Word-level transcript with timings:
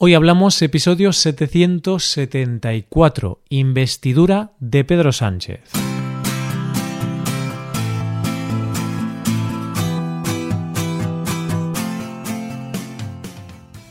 Hoy 0.00 0.14
hablamos 0.14 0.62
episodio 0.62 1.12
774, 1.12 3.40
investidura 3.48 4.52
de 4.60 4.84
Pedro 4.84 5.10
Sánchez. 5.10 5.72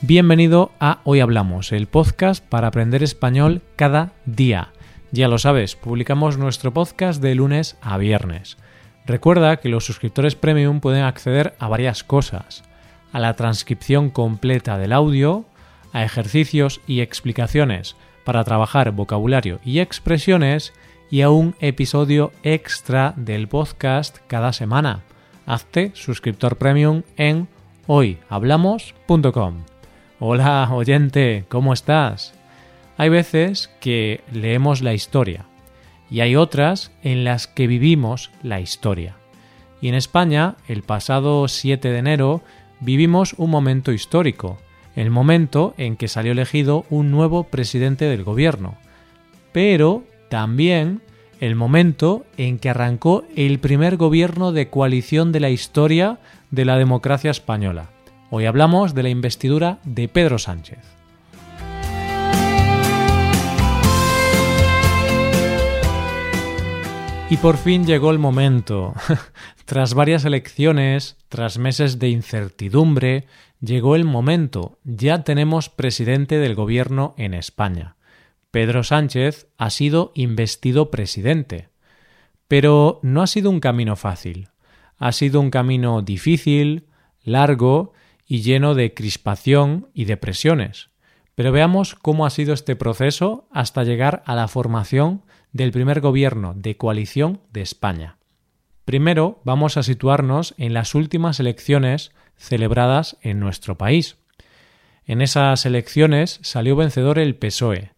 Bienvenido 0.02 0.72
a 0.80 1.02
Hoy 1.04 1.20
Hablamos, 1.20 1.74
el 1.74 1.88
podcast 1.88 2.42
para 2.42 2.70
aprender 2.70 3.04
español 3.04 3.62
cada 3.76 4.14
día. 4.26 4.72
Ya 5.12 5.28
lo 5.28 5.40
sabes, 5.40 5.76
publicamos 5.76 6.38
nuestro 6.38 6.74
podcast 6.74 7.22
de 7.22 7.36
lunes 7.36 7.76
a 7.82 7.98
viernes. 7.98 8.56
Recuerda 9.06 9.58
que 9.58 9.68
los 9.68 9.86
suscriptores 9.86 10.36
premium 10.36 10.80
pueden 10.80 11.04
acceder 11.04 11.54
a 11.60 11.68
varias 11.68 12.06
cosas. 12.06 12.64
A 13.12 13.20
la 13.20 13.34
transcripción 13.34 14.10
completa 14.10 14.78
del 14.78 14.94
audio, 14.94 15.44
a 15.98 16.04
ejercicios 16.04 16.80
y 16.86 17.02
explicaciones 17.02 17.96
para 18.24 18.44
trabajar 18.44 18.92
vocabulario 18.92 19.60
y 19.66 19.80
expresiones 19.80 20.72
y 21.10 21.22
a 21.22 21.32
un 21.32 21.56
episodio 21.60 22.32
extra 22.44 23.16
del 23.18 23.48
podcast 23.48 24.20
cada 24.28 24.54
semana. 24.54 25.02
Hazte 25.48 25.90
suscriptor 25.96 26.58
premium 26.58 27.02
en 27.16 27.48
hoyhablamos.com. 27.88 29.64
Hola 30.20 30.70
oyente, 30.72 31.46
¿cómo 31.50 31.74
estás? 31.74 32.36
Hay 32.98 33.10
veces 33.10 33.72
que 33.80 34.22
leemos 34.32 34.84
la 34.84 34.94
historia 34.94 35.46
y 36.12 36.20
hay 36.20 36.36
otras 36.36 36.92
en 37.02 37.24
las 37.24 37.48
que 37.48 37.66
vivimos 37.66 38.30
la 38.44 38.60
historia. 38.60 39.16
Y 39.82 39.88
en 39.88 39.96
España, 39.96 40.58
el 40.68 40.84
pasado 40.84 41.48
7 41.48 41.90
de 41.90 41.98
enero, 41.98 42.44
vivimos 42.82 43.34
un 43.40 43.50
momento 43.50 43.92
histórico, 43.92 44.60
el 44.98 45.12
momento 45.12 45.76
en 45.78 45.96
que 45.96 46.08
salió 46.08 46.32
elegido 46.32 46.84
un 46.90 47.12
nuevo 47.12 47.44
presidente 47.44 48.06
del 48.06 48.24
gobierno, 48.24 48.76
pero 49.54 50.04
también 50.28 51.02
el 51.40 51.56
momento 51.56 52.26
en 52.36 52.58
que 52.58 52.72
arrancó 52.72 53.24
el 53.36 53.60
primer 53.60 53.96
gobierno 53.96 54.52
de 54.52 54.70
coalición 54.70 55.32
de 55.32 55.40
la 55.40 55.52
historia 55.52 56.18
de 56.50 56.66
la 56.66 56.78
democracia 56.78 57.30
española. 57.30 57.92
Hoy 58.32 58.46
hablamos 58.46 58.96
de 58.96 59.04
la 59.04 59.10
investidura 59.10 59.78
de 59.84 60.08
Pedro 60.08 60.40
Sánchez. 60.40 60.97
Y 67.30 67.36
por 67.36 67.58
fin 67.58 67.86
llegó 67.86 68.12
el 68.12 68.20
momento. 68.20 68.94
tras 69.66 69.94
varias 69.94 70.24
elecciones, 70.24 71.18
tras 71.28 71.58
meses 71.58 72.00
de 72.00 72.08
incertidumbre, 72.08 73.26
llegó 73.60 73.98
el 73.98 74.06
momento. 74.06 74.80
Ya 74.86 75.26
tenemos 75.26 75.68
presidente 75.68 76.38
del 76.38 76.56
gobierno 76.56 77.16
en 77.18 77.34
España. 77.34 77.98
Pedro 78.50 78.86
Sánchez 78.86 79.48
ha 79.58 79.70
sido 79.72 80.14
investido 80.16 80.90
presidente. 80.90 81.68
Pero 82.48 83.02
no 83.04 83.22
ha 83.22 83.28
sido 83.28 83.50
un 83.50 83.60
camino 83.60 83.98
fácil. 83.98 84.48
Ha 84.98 85.12
sido 85.12 85.42
un 85.42 85.52
camino 85.52 86.02
difícil, 86.02 86.88
largo 87.24 87.92
y 88.26 88.42
lleno 88.42 88.74
de 88.74 88.94
crispación 88.94 89.90
y 89.94 90.06
de 90.06 90.16
presiones. 90.16 90.92
Pero 91.36 91.52
veamos 91.52 91.94
cómo 91.94 92.26
ha 92.26 92.30
sido 92.30 92.54
este 92.54 92.78
proceso 92.78 93.50
hasta 93.52 93.84
llegar 93.84 94.24
a 94.26 94.34
la 94.34 94.48
formación 94.48 95.24
del 95.52 95.72
primer 95.72 96.02
gobierno 96.02 96.54
de 96.56 96.78
coalición 96.78 97.42
de 97.52 97.62
España. 97.62 98.18
Primero 98.86 99.42
vamos 99.44 99.76
a 99.76 99.84
situarnos 99.84 100.56
en 100.58 100.74
las 100.74 100.96
últimas 100.96 101.40
elecciones 101.40 102.12
celebradas 102.38 103.18
en 103.22 103.40
nuestro 103.40 103.78
país. 103.78 104.18
En 105.06 105.22
esas 105.22 105.66
elecciones 105.66 106.40
salió 106.42 106.76
vencedor 106.76 107.20
el 107.20 107.36
PSOE, 107.36 107.92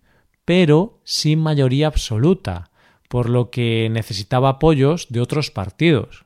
pero 0.45 0.99
sin 1.03 1.39
mayoría 1.39 1.87
absoluta, 1.87 2.71
por 3.07 3.29
lo 3.29 3.49
que 3.51 3.89
necesitaba 3.91 4.49
apoyos 4.49 5.07
de 5.09 5.21
otros 5.21 5.51
partidos. 5.51 6.25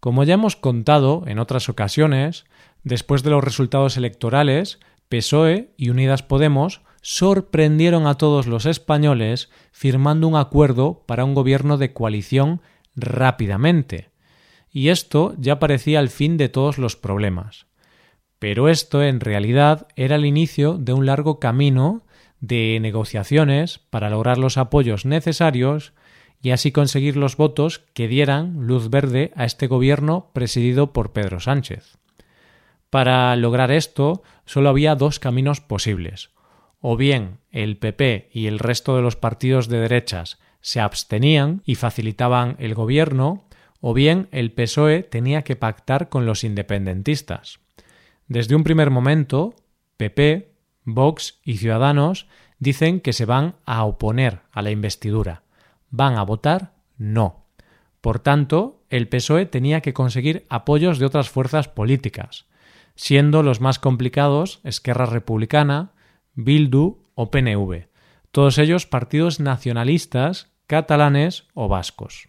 Como 0.00 0.24
ya 0.24 0.34
hemos 0.34 0.56
contado 0.56 1.24
en 1.26 1.38
otras 1.38 1.70
ocasiones, 1.70 2.44
después 2.82 3.22
de 3.22 3.30
los 3.30 3.42
resultados 3.42 3.96
electorales, 3.96 4.80
PSOE 5.08 5.70
y 5.76 5.88
Unidas 5.88 6.22
Podemos 6.22 6.82
sorprendieron 7.06 8.06
a 8.06 8.14
todos 8.14 8.46
los 8.46 8.64
españoles 8.64 9.50
firmando 9.72 10.26
un 10.26 10.36
acuerdo 10.36 11.04
para 11.06 11.26
un 11.26 11.34
gobierno 11.34 11.76
de 11.76 11.92
coalición 11.92 12.62
rápidamente 12.96 14.08
y 14.72 14.88
esto 14.88 15.34
ya 15.38 15.58
parecía 15.58 16.00
el 16.00 16.08
fin 16.08 16.38
de 16.38 16.48
todos 16.48 16.78
los 16.78 16.96
problemas. 16.96 17.66
Pero 18.38 18.70
esto 18.70 19.02
en 19.02 19.20
realidad 19.20 19.86
era 19.96 20.16
el 20.16 20.24
inicio 20.24 20.78
de 20.78 20.94
un 20.94 21.04
largo 21.04 21.38
camino 21.38 22.06
de 22.40 22.78
negociaciones 22.80 23.78
para 23.90 24.08
lograr 24.08 24.38
los 24.38 24.56
apoyos 24.56 25.04
necesarios 25.04 25.92
y 26.40 26.52
así 26.52 26.72
conseguir 26.72 27.18
los 27.18 27.36
votos 27.36 27.80
que 27.92 28.08
dieran 28.08 28.66
luz 28.66 28.88
verde 28.88 29.30
a 29.36 29.44
este 29.44 29.66
gobierno 29.66 30.30
presidido 30.32 30.94
por 30.94 31.12
Pedro 31.12 31.38
Sánchez. 31.38 31.98
Para 32.88 33.36
lograr 33.36 33.70
esto 33.70 34.22
solo 34.46 34.70
había 34.70 34.94
dos 34.94 35.20
caminos 35.20 35.60
posibles. 35.60 36.33
O 36.86 36.98
bien 36.98 37.38
el 37.50 37.78
PP 37.78 38.28
y 38.30 38.46
el 38.46 38.58
resto 38.58 38.94
de 38.94 39.00
los 39.00 39.16
partidos 39.16 39.68
de 39.68 39.78
derechas 39.78 40.38
se 40.60 40.80
abstenían 40.80 41.62
y 41.64 41.76
facilitaban 41.76 42.56
el 42.58 42.74
gobierno, 42.74 43.46
o 43.80 43.94
bien 43.94 44.28
el 44.32 44.52
PSOE 44.52 45.02
tenía 45.02 45.44
que 45.44 45.56
pactar 45.56 46.10
con 46.10 46.26
los 46.26 46.44
independentistas. 46.44 47.60
Desde 48.28 48.54
un 48.54 48.64
primer 48.64 48.90
momento, 48.90 49.54
PP, 49.96 50.52
Vox 50.84 51.40
y 51.42 51.56
Ciudadanos 51.56 52.26
dicen 52.58 53.00
que 53.00 53.14
se 53.14 53.24
van 53.24 53.54
a 53.64 53.82
oponer 53.84 54.40
a 54.52 54.60
la 54.60 54.70
investidura. 54.70 55.42
¿Van 55.88 56.18
a 56.18 56.22
votar? 56.22 56.74
No. 56.98 57.46
Por 58.02 58.18
tanto, 58.18 58.82
el 58.90 59.08
PSOE 59.08 59.46
tenía 59.46 59.80
que 59.80 59.94
conseguir 59.94 60.44
apoyos 60.50 60.98
de 60.98 61.06
otras 61.06 61.30
fuerzas 61.30 61.66
políticas, 61.66 62.44
siendo 62.94 63.42
los 63.42 63.62
más 63.62 63.78
complicados 63.78 64.60
Esquerra 64.64 65.06
Republicana, 65.06 65.93
Bildu 66.34 66.98
o 67.14 67.30
PNV, 67.30 67.88
todos 68.30 68.58
ellos 68.58 68.86
partidos 68.86 69.40
nacionalistas, 69.40 70.50
catalanes 70.66 71.46
o 71.54 71.68
vascos. 71.68 72.28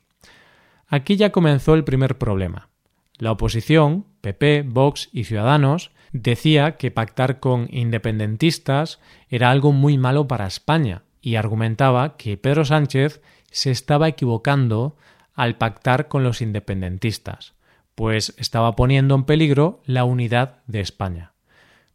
Aquí 0.87 1.15
ya 1.15 1.31
comenzó 1.31 1.73
el 1.73 1.83
primer 1.83 2.17
problema. 2.17 2.69
La 3.17 3.31
oposición, 3.31 4.05
PP, 4.21 4.63
Vox 4.67 5.09
y 5.11 5.23
Ciudadanos, 5.23 5.91
decía 6.11 6.77
que 6.77 6.91
pactar 6.91 7.39
con 7.39 7.67
independentistas 7.71 8.99
era 9.29 9.51
algo 9.51 9.71
muy 9.71 9.97
malo 9.97 10.27
para 10.27 10.47
España 10.47 11.03
y 11.21 11.35
argumentaba 11.35 12.17
que 12.17 12.37
Pedro 12.37 12.65
Sánchez 12.65 13.21
se 13.49 13.71
estaba 13.71 14.07
equivocando 14.07 14.95
al 15.33 15.57
pactar 15.57 16.07
con 16.07 16.23
los 16.23 16.41
independentistas, 16.41 17.55
pues 17.95 18.35
estaba 18.37 18.75
poniendo 18.75 19.15
en 19.15 19.23
peligro 19.23 19.81
la 19.85 20.03
unidad 20.03 20.59
de 20.67 20.81
España. 20.81 21.33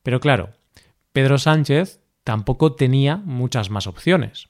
Pero 0.03 0.21
claro, 0.21 0.51
Pedro 1.13 1.39
Sánchez 1.39 2.01
tampoco 2.23 2.75
tenía 2.75 3.17
muchas 3.17 3.69
más 3.71 3.89
opciones. 3.89 4.49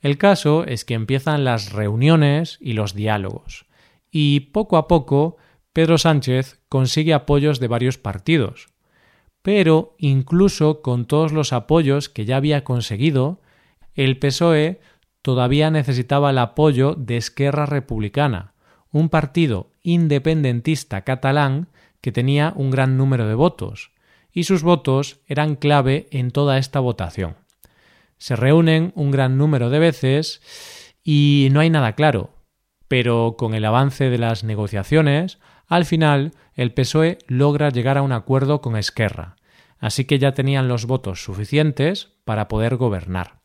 El 0.00 0.18
caso 0.18 0.64
es 0.66 0.84
que 0.84 0.92
empiezan 0.92 1.44
las 1.44 1.72
reuniones 1.72 2.58
y 2.60 2.74
los 2.74 2.94
diálogos, 2.94 3.64
y 4.10 4.40
poco 4.40 4.76
a 4.76 4.86
poco 4.86 5.38
Pedro 5.72 5.96
Sánchez 5.96 6.60
consigue 6.68 7.14
apoyos 7.14 7.58
de 7.58 7.68
varios 7.68 7.96
partidos. 7.96 8.68
Pero 9.40 9.94
incluso 9.98 10.82
con 10.82 11.06
todos 11.06 11.32
los 11.32 11.54
apoyos 11.54 12.10
que 12.10 12.26
ya 12.26 12.36
había 12.36 12.64
conseguido, 12.64 13.40
el 13.94 14.18
PSOE 14.18 14.80
todavía 15.22 15.70
necesitaba 15.70 16.30
el 16.30 16.38
apoyo 16.38 16.94
de 16.94 17.16
Esquerra 17.16 17.64
Republicana, 17.64 18.52
un 18.90 19.08
partido 19.08 19.70
independentista 19.82 21.00
catalán 21.00 21.68
que 22.02 22.12
tenía 22.12 22.52
un 22.56 22.70
gran 22.70 22.98
número 22.98 23.26
de 23.26 23.34
votos, 23.34 23.93
y 24.34 24.44
sus 24.44 24.62
votos 24.62 25.20
eran 25.26 25.56
clave 25.56 26.08
en 26.10 26.30
toda 26.30 26.58
esta 26.58 26.80
votación. 26.80 27.36
Se 28.18 28.36
reúnen 28.36 28.92
un 28.94 29.10
gran 29.10 29.38
número 29.38 29.70
de 29.70 29.78
veces 29.78 30.42
y 31.02 31.48
no 31.52 31.60
hay 31.60 31.70
nada 31.70 31.94
claro 31.94 32.34
pero 32.88 33.34
con 33.36 33.54
el 33.54 33.64
avance 33.64 34.10
de 34.10 34.18
las 34.18 34.44
negociaciones, 34.44 35.38
al 35.66 35.84
final 35.84 36.32
el 36.54 36.72
PSOE 36.72 37.18
logra 37.26 37.70
llegar 37.70 37.98
a 37.98 38.02
un 38.02 38.12
acuerdo 38.12 38.60
con 38.60 38.76
Esquerra, 38.76 39.36
así 39.78 40.04
que 40.04 40.18
ya 40.18 40.32
tenían 40.32 40.68
los 40.68 40.86
votos 40.86 41.24
suficientes 41.24 42.12
para 42.24 42.48
poder 42.48 42.76
gobernar. 42.76 43.40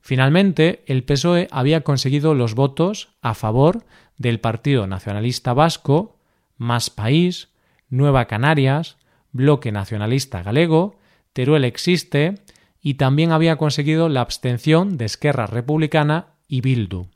Finalmente, 0.00 0.84
el 0.86 1.04
PSOE 1.04 1.48
había 1.50 1.80
conseguido 1.80 2.34
los 2.34 2.54
votos 2.54 3.16
a 3.22 3.34
favor 3.34 3.84
del 4.18 4.40
Partido 4.40 4.86
Nacionalista 4.86 5.52
Vasco, 5.52 6.18
Más 6.56 6.90
País, 6.90 7.48
Nueva 7.88 8.26
Canarias, 8.26 8.98
Bloque 9.36 9.72
Nacionalista 9.72 10.42
Galego, 10.42 10.96
Teruel 11.32 11.64
Existe 11.64 12.36
y 12.80 12.94
también 12.94 13.32
había 13.32 13.56
conseguido 13.56 14.08
la 14.08 14.20
abstención 14.22 14.96
de 14.96 15.04
Esquerra 15.04 15.46
Republicana 15.46 16.28
y 16.48 16.60
Bildu. 16.60 17.08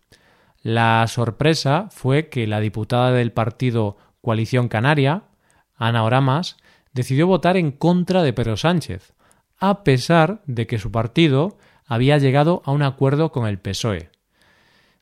La 0.62 1.06
sorpresa 1.08 1.88
fue 1.90 2.28
que 2.28 2.46
la 2.46 2.60
diputada 2.60 3.12
del 3.12 3.32
partido 3.32 3.96
Coalición 4.20 4.68
Canaria, 4.68 5.24
Ana 5.76 6.04
Oramas, 6.04 6.56
decidió 6.92 7.26
votar 7.26 7.56
en 7.56 7.72
contra 7.72 8.22
de 8.22 8.32
Pedro 8.32 8.56
Sánchez, 8.56 9.14
a 9.58 9.84
pesar 9.84 10.42
de 10.46 10.66
que 10.66 10.78
su 10.78 10.90
partido 10.90 11.56
había 11.86 12.18
llegado 12.18 12.62
a 12.64 12.72
un 12.72 12.82
acuerdo 12.82 13.32
con 13.32 13.46
el 13.46 13.58
PSOE. 13.58 14.10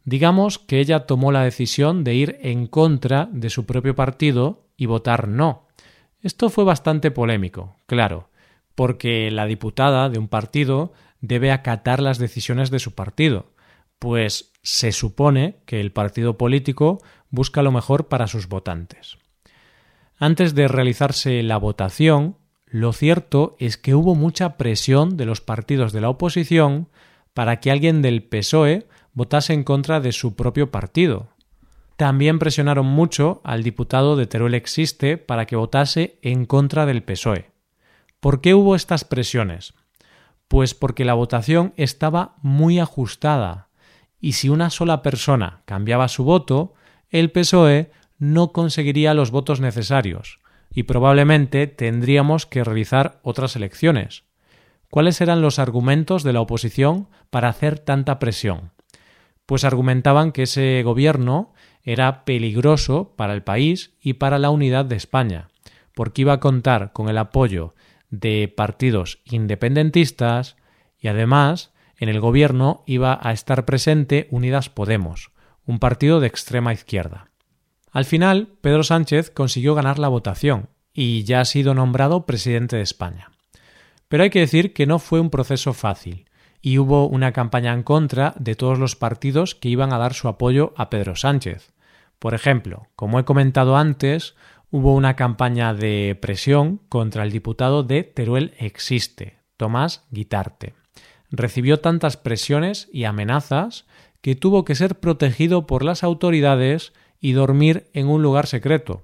Digamos 0.04 0.58
que 0.58 0.80
ella 0.80 1.06
tomó 1.06 1.32
la 1.32 1.42
decisión 1.42 2.02
de 2.02 2.14
ir 2.14 2.38
en 2.40 2.66
contra 2.66 3.28
de 3.32 3.50
su 3.50 3.66
propio 3.66 3.94
partido 3.94 4.64
y 4.76 4.86
votar 4.86 5.28
no. 5.28 5.67
Esto 6.22 6.50
fue 6.50 6.64
bastante 6.64 7.10
polémico, 7.10 7.76
claro, 7.86 8.28
porque 8.74 9.30
la 9.30 9.46
diputada 9.46 10.08
de 10.08 10.18
un 10.18 10.28
partido 10.28 10.92
debe 11.20 11.52
acatar 11.52 12.00
las 12.00 12.18
decisiones 12.18 12.70
de 12.70 12.78
su 12.78 12.94
partido, 12.94 13.52
pues 13.98 14.52
se 14.62 14.92
supone 14.92 15.56
que 15.66 15.80
el 15.80 15.92
partido 15.92 16.36
político 16.36 17.02
busca 17.30 17.62
lo 17.62 17.72
mejor 17.72 18.08
para 18.08 18.26
sus 18.26 18.48
votantes. 18.48 19.18
Antes 20.16 20.54
de 20.54 20.68
realizarse 20.68 21.42
la 21.42 21.56
votación, 21.58 22.36
lo 22.66 22.92
cierto 22.92 23.56
es 23.58 23.76
que 23.76 23.94
hubo 23.94 24.14
mucha 24.14 24.56
presión 24.56 25.16
de 25.16 25.24
los 25.24 25.40
partidos 25.40 25.92
de 25.92 26.00
la 26.00 26.10
oposición 26.10 26.88
para 27.34 27.60
que 27.60 27.70
alguien 27.70 28.02
del 28.02 28.24
PSOE 28.24 28.88
votase 29.12 29.54
en 29.54 29.64
contra 29.64 30.00
de 30.00 30.12
su 30.12 30.34
propio 30.34 30.70
partido. 30.70 31.28
También 31.98 32.38
presionaron 32.38 32.86
mucho 32.86 33.40
al 33.42 33.64
diputado 33.64 34.14
de 34.14 34.28
Teruel 34.28 34.54
Existe 34.54 35.18
para 35.18 35.46
que 35.46 35.56
votase 35.56 36.20
en 36.22 36.46
contra 36.46 36.86
del 36.86 37.02
PSOE. 37.02 37.50
¿Por 38.20 38.40
qué 38.40 38.54
hubo 38.54 38.76
estas 38.76 39.02
presiones? 39.02 39.74
Pues 40.46 40.74
porque 40.74 41.04
la 41.04 41.14
votación 41.14 41.74
estaba 41.76 42.36
muy 42.40 42.78
ajustada, 42.78 43.70
y 44.20 44.34
si 44.34 44.48
una 44.48 44.70
sola 44.70 45.02
persona 45.02 45.62
cambiaba 45.64 46.06
su 46.06 46.22
voto, 46.22 46.74
el 47.10 47.32
PSOE 47.32 47.90
no 48.16 48.52
conseguiría 48.52 49.12
los 49.12 49.32
votos 49.32 49.58
necesarios, 49.58 50.38
y 50.70 50.84
probablemente 50.84 51.66
tendríamos 51.66 52.46
que 52.46 52.62
realizar 52.62 53.18
otras 53.24 53.56
elecciones. 53.56 54.22
¿Cuáles 54.88 55.20
eran 55.20 55.42
los 55.42 55.58
argumentos 55.58 56.22
de 56.22 56.32
la 56.32 56.42
oposición 56.42 57.08
para 57.30 57.48
hacer 57.48 57.80
tanta 57.80 58.20
presión? 58.20 58.70
Pues 59.46 59.64
argumentaban 59.64 60.30
que 60.30 60.44
ese 60.44 60.80
gobierno 60.84 61.54
era 61.88 62.26
peligroso 62.26 63.14
para 63.16 63.32
el 63.32 63.42
país 63.42 63.94
y 64.02 64.14
para 64.14 64.38
la 64.38 64.50
unidad 64.50 64.84
de 64.84 64.96
España, 64.96 65.48
porque 65.94 66.20
iba 66.20 66.34
a 66.34 66.40
contar 66.40 66.92
con 66.92 67.08
el 67.08 67.16
apoyo 67.16 67.74
de 68.10 68.52
partidos 68.54 69.20
independentistas 69.24 70.56
y 71.00 71.08
además 71.08 71.72
en 71.96 72.10
el 72.10 72.20
gobierno 72.20 72.82
iba 72.86 73.18
a 73.22 73.32
estar 73.32 73.64
presente 73.64 74.28
Unidas 74.30 74.68
Podemos, 74.68 75.30
un 75.64 75.78
partido 75.78 76.20
de 76.20 76.26
extrema 76.26 76.74
izquierda. 76.74 77.30
Al 77.90 78.04
final, 78.04 78.48
Pedro 78.60 78.82
Sánchez 78.82 79.30
consiguió 79.30 79.74
ganar 79.74 79.98
la 79.98 80.08
votación 80.08 80.68
y 80.92 81.24
ya 81.24 81.40
ha 81.40 81.46
sido 81.46 81.72
nombrado 81.72 82.26
presidente 82.26 82.76
de 82.76 82.82
España. 82.82 83.30
Pero 84.08 84.24
hay 84.24 84.30
que 84.30 84.40
decir 84.40 84.74
que 84.74 84.86
no 84.86 84.98
fue 84.98 85.20
un 85.20 85.30
proceso 85.30 85.72
fácil 85.72 86.26
y 86.60 86.76
hubo 86.76 87.08
una 87.08 87.32
campaña 87.32 87.72
en 87.72 87.82
contra 87.82 88.34
de 88.38 88.56
todos 88.56 88.78
los 88.78 88.94
partidos 88.94 89.54
que 89.54 89.70
iban 89.70 89.94
a 89.94 89.98
dar 89.98 90.12
su 90.12 90.28
apoyo 90.28 90.74
a 90.76 90.90
Pedro 90.90 91.16
Sánchez. 91.16 91.72
Por 92.18 92.34
ejemplo, 92.34 92.88
como 92.96 93.18
he 93.18 93.24
comentado 93.24 93.76
antes, 93.76 94.34
hubo 94.70 94.94
una 94.94 95.16
campaña 95.16 95.74
de 95.74 96.18
presión 96.20 96.80
contra 96.88 97.22
el 97.22 97.32
diputado 97.32 97.82
de 97.82 98.02
Teruel 98.02 98.54
Existe, 98.58 99.38
Tomás 99.56 100.04
Guitarte. 100.10 100.74
Recibió 101.30 101.80
tantas 101.80 102.16
presiones 102.16 102.88
y 102.92 103.04
amenazas 103.04 103.86
que 104.20 104.34
tuvo 104.34 104.64
que 104.64 104.74
ser 104.74 104.98
protegido 104.98 105.66
por 105.66 105.84
las 105.84 106.02
autoridades 106.02 106.92
y 107.20 107.32
dormir 107.32 107.88
en 107.92 108.08
un 108.08 108.22
lugar 108.22 108.46
secreto. 108.46 109.02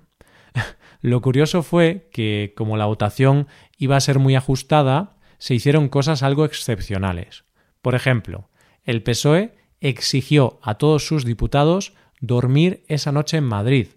Lo 1.00 1.20
curioso 1.20 1.62
fue 1.62 2.08
que, 2.12 2.52
como 2.56 2.76
la 2.76 2.86
votación 2.86 3.46
iba 3.78 3.96
a 3.96 4.00
ser 4.00 4.18
muy 4.18 4.34
ajustada, 4.34 5.16
se 5.38 5.54
hicieron 5.54 5.88
cosas 5.88 6.22
algo 6.22 6.44
excepcionales. 6.44 7.44
Por 7.82 7.94
ejemplo, 7.94 8.48
el 8.84 9.02
PSOE 9.02 9.54
exigió 9.80 10.58
a 10.62 10.76
todos 10.76 11.06
sus 11.06 11.24
diputados 11.24 11.92
dormir 12.26 12.84
esa 12.88 13.12
noche 13.12 13.36
en 13.36 13.44
Madrid, 13.44 13.88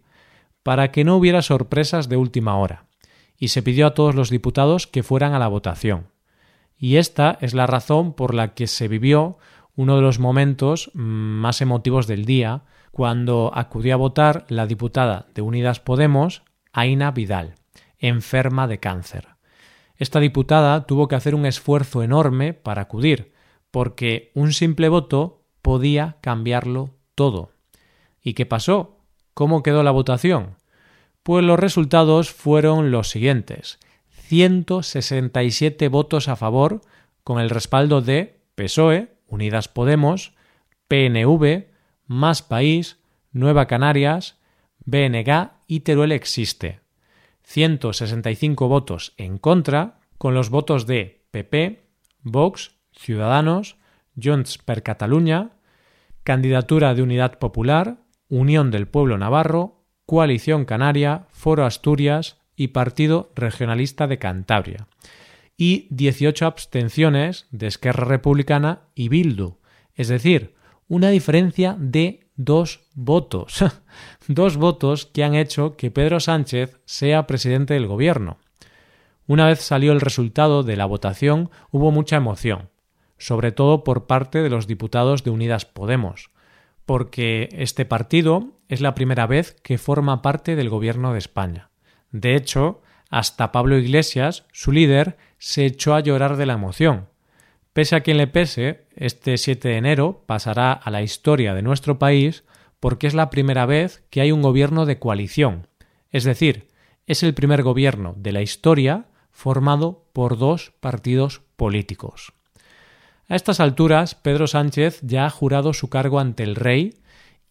para 0.63 0.91
que 0.91 1.03
no 1.03 1.15
hubiera 1.15 1.41
sorpresas 1.41 2.09
de 2.09 2.17
última 2.17 2.57
hora, 2.57 2.85
y 3.37 3.49
se 3.49 3.61
pidió 3.61 3.87
a 3.87 3.93
todos 3.93 4.15
los 4.15 4.29
diputados 4.29 4.87
que 4.87 5.03
fueran 5.03 5.33
a 5.33 5.39
la 5.39 5.47
votación. 5.47 6.07
Y 6.77 6.97
esta 6.97 7.37
es 7.41 7.53
la 7.53 7.67
razón 7.67 8.13
por 8.13 8.33
la 8.33 8.53
que 8.53 8.67
se 8.67 8.87
vivió 8.87 9.37
uno 9.75 9.95
de 9.95 10.01
los 10.01 10.19
momentos 10.19 10.91
más 10.93 11.61
emotivos 11.61 12.07
del 12.07 12.25
día, 12.25 12.63
cuando 12.91 13.51
acudió 13.53 13.93
a 13.93 13.97
votar 13.97 14.45
la 14.49 14.65
diputada 14.65 15.27
de 15.35 15.43
Unidas 15.43 15.79
Podemos, 15.79 16.41
Aina 16.73 17.11
Vidal, 17.11 17.55
enferma 17.99 18.67
de 18.67 18.79
cáncer. 18.79 19.27
Esta 19.95 20.19
diputada 20.19 20.85
tuvo 20.85 21.07
que 21.07 21.15
hacer 21.15 21.35
un 21.35 21.45
esfuerzo 21.45 22.03
enorme 22.03 22.53
para 22.53 22.83
acudir, 22.83 23.33
porque 23.71 24.31
un 24.33 24.51
simple 24.53 24.89
voto 24.89 25.43
podía 25.61 26.17
cambiarlo 26.21 26.95
todo. 27.15 27.51
¿Y 28.27 28.33
qué 28.33 28.45
pasó? 28.45 28.97
¿Cómo 29.33 29.63
quedó 29.63 29.83
la 29.83 29.91
votación? 29.91 30.57
Pues 31.23 31.45
los 31.45 31.57
resultados 31.57 32.29
fueron 32.29 32.91
los 32.91 33.09
siguientes. 33.09 33.79
167 34.09 35.87
votos 35.87 36.27
a 36.27 36.35
favor 36.35 36.81
con 37.23 37.39
el 37.39 37.49
respaldo 37.49 38.01
de 38.01 38.41
PSOE, 38.55 39.13
Unidas 39.27 39.69
Podemos, 39.69 40.33
PNV, 40.89 41.67
Más 42.05 42.41
País, 42.41 42.99
Nueva 43.31 43.65
Canarias, 43.65 44.35
BNG 44.83 45.51
y 45.65 45.79
Teruel 45.79 46.11
Existe. 46.11 46.81
165 47.43 48.67
votos 48.67 49.13
en 49.15 49.37
contra 49.37 50.01
con 50.17 50.33
los 50.33 50.49
votos 50.49 50.85
de 50.85 51.23
PP, 51.31 51.81
Vox, 52.23 52.71
Ciudadanos, 52.91 53.77
Junts 54.21 54.57
per 54.57 54.83
Catalunya, 54.83 55.51
Candidatura 56.25 56.93
de 56.93 57.03
Unidad 57.03 57.39
Popular, 57.39 58.05
Unión 58.29 58.71
del 58.71 58.87
Pueblo 58.87 59.17
Navarro, 59.17 59.85
Coalición 60.05 60.65
Canaria, 60.65 61.27
Foro 61.29 61.65
Asturias 61.65 62.37
y 62.55 62.69
Partido 62.69 63.31
Regionalista 63.35 64.07
de 64.07 64.19
Cantabria, 64.19 64.87
y 65.57 65.87
18 65.89 66.45
abstenciones 66.45 67.47
de 67.51 67.67
Esquerra 67.67 68.05
Republicana 68.05 68.81
y 68.95 69.09
Bildu, 69.09 69.57
es 69.95 70.07
decir, 70.07 70.55
una 70.87 71.09
diferencia 71.09 71.75
de 71.79 72.27
dos 72.35 72.81
votos. 72.93 73.63
dos 74.27 74.57
votos 74.57 75.05
que 75.05 75.23
han 75.23 75.35
hecho 75.35 75.75
que 75.75 75.91
Pedro 75.91 76.19
Sánchez 76.19 76.79
sea 76.85 77.27
presidente 77.27 77.73
del 77.73 77.87
gobierno. 77.87 78.37
Una 79.25 79.47
vez 79.47 79.61
salió 79.61 79.91
el 79.91 79.99
resultado 79.99 80.63
de 80.63 80.77
la 80.77 80.85
votación 80.85 81.49
hubo 81.71 81.91
mucha 81.91 82.15
emoción, 82.15 82.69
sobre 83.17 83.51
todo 83.51 83.83
por 83.83 84.05
parte 84.07 84.41
de 84.41 84.49
los 84.49 84.67
diputados 84.67 85.23
de 85.23 85.31
Unidas 85.31 85.65
Podemos, 85.65 86.29
porque 86.87 87.49
este 87.51 87.83
partido 87.83 88.53
es 88.69 88.79
la 88.79 88.95
primera 88.95 89.27
vez 89.27 89.57
que 89.61 89.77
forma 89.77 90.21
parte 90.21 90.55
del 90.55 90.69
gobierno 90.69 91.11
de 91.11 91.19
España. 91.19 91.69
De 92.11 92.33
hecho, 92.33 92.81
hasta 93.09 93.51
Pablo 93.51 93.77
Iglesias, 93.77 94.45
su 94.53 94.71
líder, 94.71 95.17
se 95.37 95.65
echó 95.65 95.95
a 95.95 95.99
llorar 95.99 96.37
de 96.37 96.45
la 96.45 96.53
emoción. 96.53 97.09
Pese 97.73 97.97
a 97.97 98.01
quien 98.01 98.15
le 98.15 98.27
pese, 98.27 98.85
este 98.95 99.37
7 99.37 99.67
de 99.67 99.75
enero 99.75 100.23
pasará 100.25 100.71
a 100.71 100.89
la 100.89 101.01
historia 101.01 101.53
de 101.53 101.61
nuestro 101.61 101.99
país 101.99 102.45
porque 102.79 103.07
es 103.07 103.13
la 103.13 103.29
primera 103.29 103.65
vez 103.65 104.05
que 104.09 104.21
hay 104.21 104.31
un 104.31 104.41
gobierno 104.41 104.85
de 104.85 104.97
coalición, 104.97 105.67
es 106.09 106.23
decir, 106.23 106.69
es 107.05 107.21
el 107.21 107.33
primer 107.33 107.63
gobierno 107.63 108.13
de 108.15 108.31
la 108.31 108.41
historia 108.41 109.07
formado 109.29 110.07
por 110.13 110.37
dos 110.37 110.71
partidos 110.79 111.41
políticos. 111.57 112.31
A 113.29 113.35
estas 113.35 113.59
alturas, 113.59 114.15
Pedro 114.15 114.47
Sánchez 114.47 115.01
ya 115.01 115.25
ha 115.25 115.29
jurado 115.29 115.73
su 115.73 115.89
cargo 115.89 116.19
ante 116.19 116.43
el 116.43 116.55
rey 116.55 116.95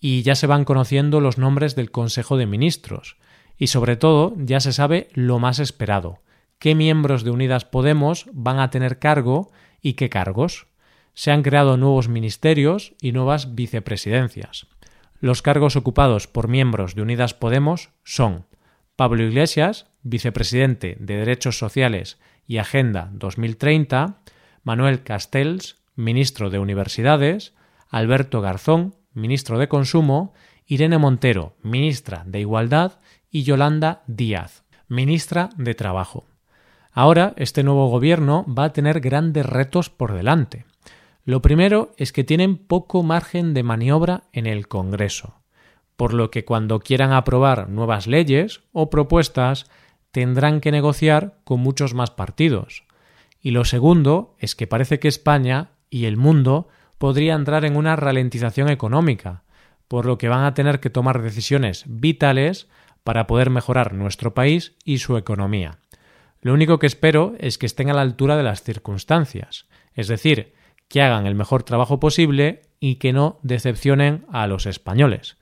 y 0.01 0.23
ya 0.23 0.35
se 0.35 0.47
van 0.47 0.65
conociendo 0.65 1.21
los 1.21 1.37
nombres 1.37 1.77
del 1.77 1.91
Consejo 1.91 2.37
de 2.37 2.47
Ministros, 2.47 3.17
y 3.59 3.67
sobre 3.67 3.97
todo 3.97 4.35
ya 4.39 4.61
se 4.61 4.73
sabe 4.73 5.09
lo 5.13 5.39
más 5.39 5.59
esperado, 5.59 6.21
qué 6.59 6.75
miembros 6.75 7.25
de 7.25 7.31
Unidas 7.31 7.65
Podemos 7.65 8.27
van 8.33 8.59
a 8.59 8.71
tener 8.71 8.99
cargo 8.99 9.51
y 9.83 9.95
qué 9.95 10.09
cargos. 10.09 10.67
Se 11.15 11.31
han 11.31 11.43
creado 11.43 11.77
nuevos 11.77 12.09
ministerios 12.09 12.95
y 13.01 13.13
nuevas 13.13 13.55
vicepresidencias. 13.55 14.67
Los 15.21 15.41
cargos 15.41 15.77
ocupados 15.77 16.27
por 16.27 16.49
miembros 16.49 16.95
de 16.95 17.03
Unidas 17.03 17.35
Podemos 17.35 17.91
son 18.05 18.47
Pablo 18.97 19.23
Iglesias, 19.23 19.87
vicepresidente 20.03 20.97
de 21.01 21.17
Derechos 21.17 21.59
Sociales 21.59 22.19
y 22.47 22.59
Agenda 22.59 23.11
2030, 23.13 24.19
Manuel 24.67 25.05
Castells, 25.05 25.77
ministro 25.95 26.51
de 26.51 26.59
Universidades, 26.59 27.55
Alberto 27.89 28.41
Garzón, 28.41 28.97
ministro 29.15 29.61
de 29.61 29.69
Consumo, 29.69 30.35
Irene 30.67 30.99
Montero, 30.99 31.55
ministra 31.63 32.25
de 32.27 32.41
Igualdad, 32.41 32.99
y 33.31 33.45
Yolanda 33.45 34.03
Díaz, 34.09 34.65
ministra 34.89 35.51
de 35.57 35.77
Trabajo. 35.77 36.25
Ahora 36.91 37.33
este 37.37 37.63
nuevo 37.63 37.89
gobierno 37.91 38.45
va 38.53 38.65
a 38.65 38.73
tener 38.73 38.99
grandes 38.99 39.47
retos 39.47 39.89
por 39.89 40.15
delante. 40.15 40.65
Lo 41.25 41.41
primero 41.43 41.93
es 41.97 42.11
que 42.11 42.25
tienen 42.25 42.57
poco 42.57 43.05
margen 43.05 43.55
de 43.55 43.63
maniobra 43.63 44.25
en 44.33 44.47
el 44.47 44.67
Congreso, 44.67 45.37
por 45.97 46.13
lo 46.13 46.33
que 46.33 46.45
cuando 46.45 46.81
quieran 46.81 47.13
aprobar 47.13 47.69
nuevas 47.69 48.09
leyes 48.09 48.63
o 48.73 48.91
propuestas 48.91 49.71
tendrán 50.11 50.61
que 50.61 50.73
negociar 50.73 51.39
con 51.45 51.61
muchos 51.61 51.95
más 51.95 52.11
partidos, 52.11 52.83
Y 53.47 53.53
lo 53.53 53.65
segundo 53.65 54.35
es 54.41 54.57
que 54.57 54.67
parece 54.67 54.99
que 54.99 55.07
España 55.07 55.71
y 55.89 56.07
el 56.07 56.17
mundo 56.17 56.67
podría 56.99 57.35
entrar 57.35 57.65
en 57.65 57.77
una 57.77 57.95
ralentización 57.95 58.69
económica, 58.69 59.45
por 59.87 60.05
lo 60.05 60.19
que 60.19 60.29
van 60.29 60.43
a 60.43 60.53
tener 60.53 60.81
que 60.81 60.91
tomar 60.91 61.23
decisiones 61.23 61.85
vitales 61.87 62.67
para 63.05 63.29
poder 63.29 63.51
mejorar 63.51 63.95
nuestro 63.95 64.35
país 64.35 64.75
y 64.85 64.99
su 64.99 65.17
economía. 65.17 65.79
Lo 66.41 66.55
único 66.55 66.81
que 66.81 66.89
espero 66.89 67.37
es 67.39 67.57
que 67.57 67.67
estén 67.67 67.89
a 67.89 67.95
la 67.95 68.01
altura 68.01 68.37
de 68.37 68.43
las 68.43 68.65
circunstancias, 68.65 69.69
es 69.95 70.09
decir, 70.09 70.53
que 70.89 71.03
hagan 71.03 71.29
el 71.29 71.37
mejor 71.37 71.63
trabajo 71.63 72.01
posible 72.01 72.63
y 72.81 72.97
que 72.97 73.13
no 73.13 73.39
decepcionen 73.45 74.27
a 74.33 74.49
los 74.49 74.67
españoles. 74.67 75.37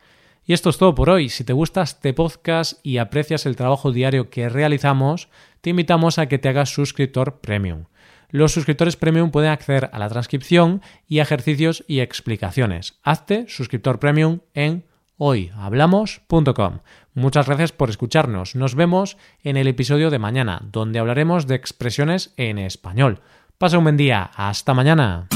Y 0.44 0.52
esto 0.52 0.68
es 0.68 0.76
todo 0.76 0.94
por 0.94 1.08
hoy. 1.08 1.30
Si 1.30 1.42
te 1.42 1.54
gusta 1.54 1.80
este 1.80 2.12
podcast 2.12 2.84
y 2.84 2.98
aprecias 2.98 3.46
el 3.46 3.56
trabajo 3.56 3.92
diario 3.92 4.28
que 4.28 4.50
realizamos, 4.50 5.30
te 5.64 5.70
invitamos 5.70 6.18
a 6.18 6.26
que 6.26 6.38
te 6.38 6.50
hagas 6.50 6.74
suscriptor 6.74 7.40
premium. 7.40 7.86
Los 8.28 8.52
suscriptores 8.52 8.96
premium 8.96 9.30
pueden 9.30 9.50
acceder 9.50 9.88
a 9.94 9.98
la 9.98 10.10
transcripción 10.10 10.82
y 11.08 11.20
ejercicios 11.20 11.84
y 11.88 12.00
explicaciones. 12.00 12.98
Hazte 13.02 13.46
suscriptor 13.48 13.98
premium 13.98 14.40
en 14.52 14.84
hoyhablamos.com. 15.16 16.80
Muchas 17.14 17.46
gracias 17.46 17.72
por 17.72 17.88
escucharnos. 17.88 18.54
Nos 18.54 18.74
vemos 18.74 19.16
en 19.42 19.56
el 19.56 19.66
episodio 19.66 20.10
de 20.10 20.18
mañana, 20.18 20.60
donde 20.70 20.98
hablaremos 20.98 21.46
de 21.46 21.54
expresiones 21.54 22.34
en 22.36 22.58
español. 22.58 23.22
Pasa 23.56 23.78
un 23.78 23.84
buen 23.84 23.96
día. 23.96 24.32
Hasta 24.36 24.74
mañana. 24.74 25.28